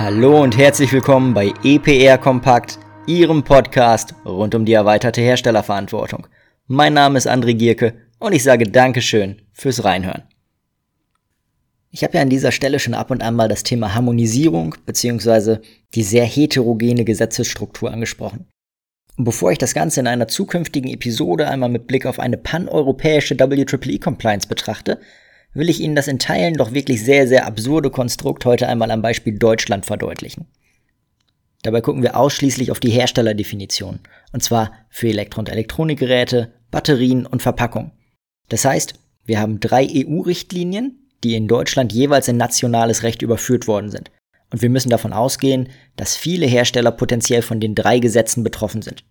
[0.00, 6.26] Hallo und herzlich willkommen bei EPR Kompakt, Ihrem Podcast rund um die erweiterte Herstellerverantwortung.
[6.66, 10.22] Mein Name ist André Gierke und ich sage Dankeschön fürs Reinhören.
[11.90, 15.58] Ich habe ja an dieser Stelle schon ab und an mal das Thema Harmonisierung bzw.
[15.94, 18.46] die sehr heterogene Gesetzesstruktur angesprochen.
[19.18, 23.38] Und bevor ich das Ganze in einer zukünftigen Episode einmal mit Blick auf eine paneuropäische
[23.38, 24.98] WEEE-Compliance betrachte,
[25.54, 29.02] will ich Ihnen das in Teilen doch wirklich sehr, sehr absurde Konstrukt heute einmal am
[29.02, 30.46] Beispiel Deutschland verdeutlichen.
[31.62, 34.00] Dabei gucken wir ausschließlich auf die Herstellerdefinition,
[34.32, 37.92] und zwar für Elektro- und Elektronikgeräte, Batterien und Verpackung.
[38.48, 43.90] Das heißt, wir haben drei EU-Richtlinien, die in Deutschland jeweils in nationales Recht überführt worden
[43.90, 44.10] sind.
[44.50, 49.04] Und wir müssen davon ausgehen, dass viele Hersteller potenziell von den drei Gesetzen betroffen sind.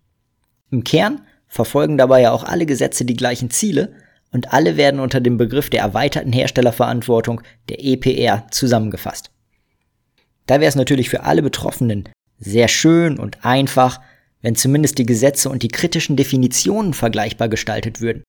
[0.70, 3.94] Im Kern verfolgen dabei ja auch alle Gesetze die gleichen Ziele,
[4.32, 9.30] und alle werden unter dem Begriff der erweiterten Herstellerverantwortung, der EPR, zusammengefasst.
[10.46, 14.00] Da wäre es natürlich für alle Betroffenen sehr schön und einfach,
[14.42, 18.24] wenn zumindest die Gesetze und die kritischen Definitionen vergleichbar gestaltet würden.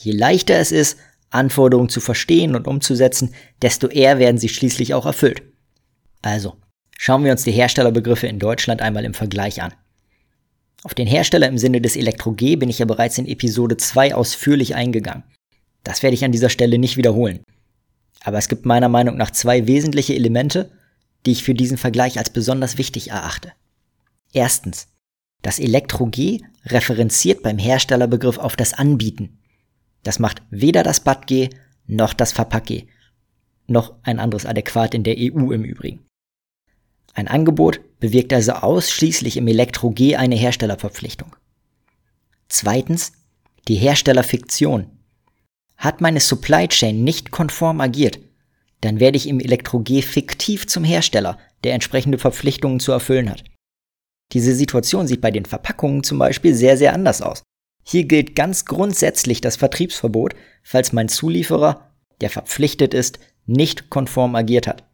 [0.00, 0.98] Je leichter es ist,
[1.30, 5.42] Anforderungen zu verstehen und umzusetzen, desto eher werden sie schließlich auch erfüllt.
[6.22, 6.56] Also,
[6.98, 9.72] schauen wir uns die Herstellerbegriffe in Deutschland einmal im Vergleich an.
[10.82, 14.74] Auf den Hersteller im Sinne des Elektro-G bin ich ja bereits in Episode 2 ausführlich
[14.74, 15.24] eingegangen.
[15.84, 17.40] Das werde ich an dieser Stelle nicht wiederholen.
[18.22, 20.70] Aber es gibt meiner Meinung nach zwei wesentliche Elemente,
[21.26, 23.52] die ich für diesen Vergleich als besonders wichtig erachte.
[24.32, 24.88] Erstens,
[25.42, 29.38] das Elektro-G referenziert beim Herstellerbegriff auf das Anbieten.
[30.02, 31.50] Das macht weder das BAT-G
[31.86, 32.86] noch das Verpack-G.
[33.66, 36.06] Noch ein anderes adäquat in der EU im Übrigen.
[37.14, 41.34] Ein Angebot bewirkt also ausschließlich im Elektro-G eine Herstellerverpflichtung.
[42.48, 43.12] Zweitens,
[43.68, 44.86] die Herstellerfiktion.
[45.76, 48.18] Hat meine Supply Chain nicht konform agiert,
[48.80, 53.44] dann werde ich im Elektro-G fiktiv zum Hersteller, der entsprechende Verpflichtungen zu erfüllen hat.
[54.32, 57.42] Diese Situation sieht bei den Verpackungen zum Beispiel sehr, sehr anders aus.
[57.82, 61.90] Hier gilt ganz grundsätzlich das Vertriebsverbot, falls mein Zulieferer,
[62.20, 64.84] der verpflichtet ist, nicht konform agiert hat.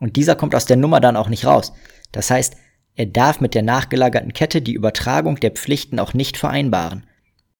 [0.00, 1.72] Und dieser kommt aus der Nummer dann auch nicht raus.
[2.10, 2.56] Das heißt,
[2.96, 7.06] er darf mit der nachgelagerten Kette die Übertragung der Pflichten auch nicht vereinbaren.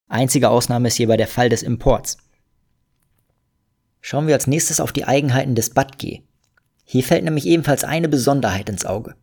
[0.09, 2.19] Einzige Ausnahme ist hierbei der Fall des Imports.
[4.01, 6.23] Schauen wir als nächstes auf die Eigenheiten des BATG.
[6.85, 9.15] Hier fällt nämlich ebenfalls eine Besonderheit ins Auge.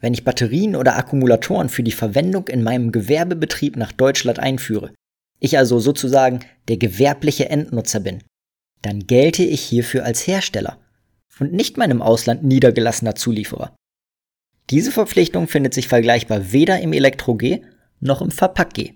[0.00, 4.94] Wenn ich Batterien oder Akkumulatoren für die Verwendung in meinem Gewerbebetrieb nach Deutschland einführe,
[5.40, 8.22] ich also sozusagen der gewerbliche Endnutzer bin,
[8.80, 10.78] dann gelte ich hierfür als Hersteller
[11.38, 13.74] und nicht meinem Ausland niedergelassener Zulieferer.
[14.70, 17.62] Diese Verpflichtung findet sich vergleichbar weder im Elektro-G
[18.00, 18.94] noch im Verpack-G.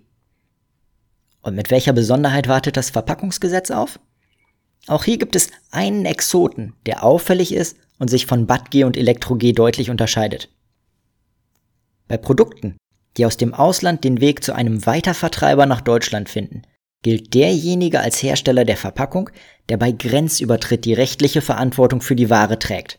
[1.42, 3.98] Und mit welcher Besonderheit wartet das Verpackungsgesetz auf?
[4.86, 9.52] Auch hier gibt es einen Exoten, der auffällig ist und sich von BAT-G und Elektro-G
[9.52, 10.50] deutlich unterscheidet.
[12.06, 12.76] Bei Produkten,
[13.16, 16.62] die aus dem Ausland den Weg zu einem Weitervertreiber nach Deutschland finden,
[17.04, 19.31] gilt derjenige als Hersteller der Verpackung,
[19.69, 22.98] der bei Grenzübertritt die rechtliche Verantwortung für die Ware trägt.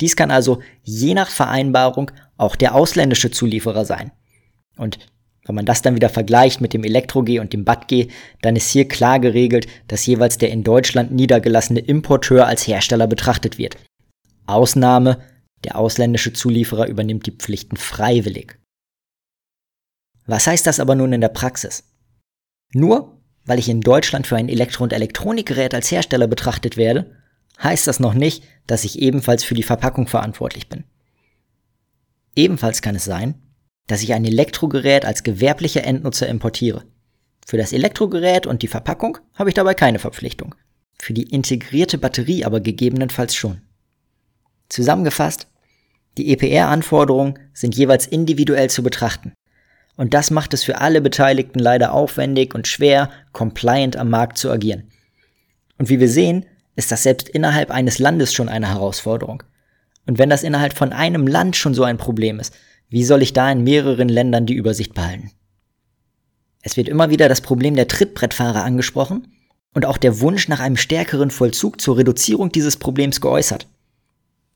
[0.00, 4.12] Dies kann also je nach Vereinbarung auch der ausländische Zulieferer sein.
[4.76, 4.98] Und
[5.44, 8.08] wenn man das dann wieder vergleicht mit dem Elektro-G und dem BAT-G,
[8.42, 13.58] dann ist hier klar geregelt, dass jeweils der in Deutschland niedergelassene Importeur als Hersteller betrachtet
[13.58, 13.76] wird.
[14.46, 15.20] Ausnahme,
[15.64, 18.58] der ausländische Zulieferer übernimmt die Pflichten freiwillig.
[20.26, 21.84] Was heißt das aber nun in der Praxis?
[22.74, 27.16] Nur weil ich in Deutschland für ein Elektro- und Elektronikgerät als Hersteller betrachtet werde,
[27.62, 30.84] heißt das noch nicht, dass ich ebenfalls für die Verpackung verantwortlich bin.
[32.34, 33.34] Ebenfalls kann es sein,
[33.86, 36.84] dass ich ein Elektrogerät als gewerblicher Endnutzer importiere.
[37.46, 40.54] Für das Elektrogerät und die Verpackung habe ich dabei keine Verpflichtung.
[40.98, 43.60] Für die integrierte Batterie aber gegebenenfalls schon.
[44.68, 45.48] Zusammengefasst,
[46.16, 49.32] die EPR-Anforderungen sind jeweils individuell zu betrachten.
[49.96, 54.50] Und das macht es für alle Beteiligten leider aufwendig und schwer, compliant am Markt zu
[54.50, 54.84] agieren.
[55.78, 56.46] Und wie wir sehen,
[56.76, 59.42] ist das selbst innerhalb eines Landes schon eine Herausforderung.
[60.06, 62.54] Und wenn das innerhalb von einem Land schon so ein Problem ist,
[62.88, 65.30] wie soll ich da in mehreren Ländern die Übersicht behalten?
[66.62, 69.28] Es wird immer wieder das Problem der Trittbrettfahrer angesprochen
[69.74, 73.66] und auch der Wunsch nach einem stärkeren Vollzug zur Reduzierung dieses Problems geäußert.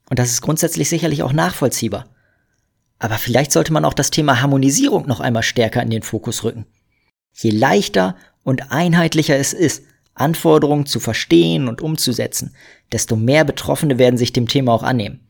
[0.09, 2.06] Und das ist grundsätzlich sicherlich auch nachvollziehbar.
[2.99, 6.67] Aber vielleicht sollte man auch das Thema Harmonisierung noch einmal stärker in den Fokus rücken.
[7.35, 9.83] Je leichter und einheitlicher es ist,
[10.15, 12.55] Anforderungen zu verstehen und umzusetzen,
[12.91, 15.21] desto mehr Betroffene werden sich dem Thema auch annehmen.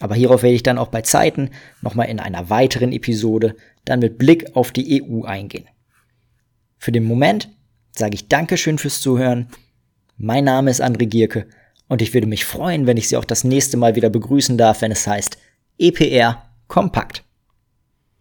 [0.00, 1.50] Aber hierauf werde ich dann auch bei Zeiten
[1.82, 3.54] nochmal in einer weiteren Episode
[3.84, 5.66] dann mit Blick auf die EU eingehen.
[6.78, 7.48] Für den Moment
[7.96, 9.48] sage ich Dankeschön fürs Zuhören.
[10.16, 11.46] Mein Name ist André Gierke
[11.88, 14.82] und ich würde mich freuen, wenn ich Sie auch das nächste Mal wieder begrüßen darf,
[14.82, 15.38] wenn es heißt
[15.78, 17.27] EPR kompakt.